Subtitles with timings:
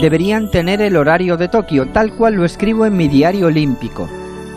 [0.00, 4.08] deberían tener el horario de Tokio, tal cual lo escribo en mi diario olímpico.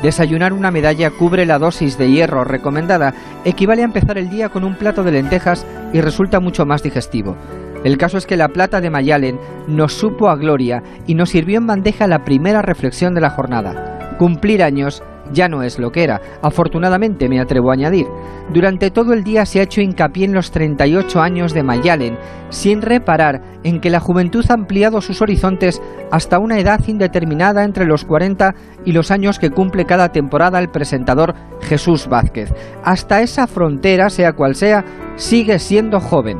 [0.01, 3.13] Desayunar una medalla cubre la dosis de hierro recomendada,
[3.43, 7.35] equivale a empezar el día con un plato de lentejas y resulta mucho más digestivo.
[7.83, 11.57] El caso es que la plata de Mayalen nos supo a gloria y nos sirvió
[11.57, 13.98] en bandeja la primera reflexión de la jornada.
[14.19, 15.01] Cumplir años
[15.31, 18.05] ya no es lo que era, afortunadamente me atrevo a añadir.
[18.53, 22.17] Durante todo el día se ha hecho hincapié en los 38 años de Mayalen,
[22.49, 27.85] sin reparar en que la juventud ha ampliado sus horizontes hasta una edad indeterminada entre
[27.85, 32.53] los 40 y los años que cumple cada temporada el presentador Jesús Vázquez.
[32.83, 34.83] Hasta esa frontera, sea cual sea,
[35.15, 36.39] sigue siendo joven.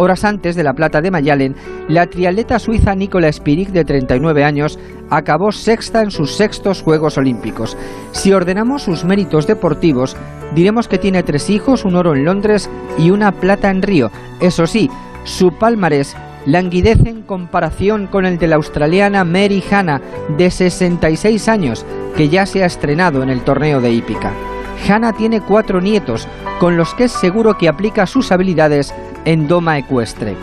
[0.00, 1.56] Horas antes de la plata de Mayalen,
[1.88, 4.78] la triatleta suiza Nicola Spirig, de 39 años,
[5.10, 7.76] acabó sexta en sus sextos Juegos Olímpicos.
[8.12, 10.16] Si ordenamos sus méritos deportivos,
[10.54, 14.10] diremos que tiene tres hijos, un oro en Londres y una plata en Río.
[14.40, 14.90] Eso sí,
[15.24, 16.16] su palmarés
[16.46, 20.00] languidece en comparación con el de la australiana Mary Hanna,
[20.36, 21.84] de 66 años,
[22.16, 24.32] que ya se ha estrenado en el torneo de hípica.
[24.88, 26.26] Hanna tiene cuatro nietos,
[26.60, 30.36] con los que es seguro que aplica sus habilidades en doma ecuestre.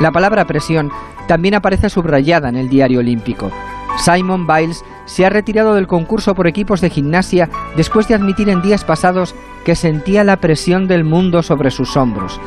[0.00, 0.90] La palabra presión
[1.28, 3.50] también aparece subrayada en el diario olímpico.
[3.98, 8.62] Simon Biles se ha retirado del concurso por equipos de gimnasia después de admitir en
[8.62, 9.34] días pasados
[9.64, 12.40] que sentía la presión del mundo sobre sus hombros.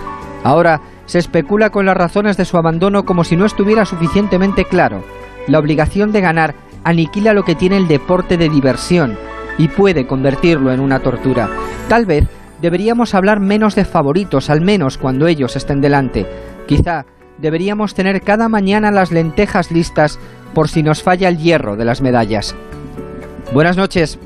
[0.43, 5.03] Ahora se especula con las razones de su abandono como si no estuviera suficientemente claro.
[5.47, 9.17] La obligación de ganar aniquila lo que tiene el deporte de diversión
[9.57, 11.49] y puede convertirlo en una tortura.
[11.87, 12.27] Tal vez
[12.61, 16.25] deberíamos hablar menos de favoritos, al menos cuando ellos estén delante.
[16.67, 17.05] Quizá
[17.37, 20.19] deberíamos tener cada mañana las lentejas listas
[20.55, 22.55] por si nos falla el hierro de las medallas.
[23.53, 24.17] Buenas noches.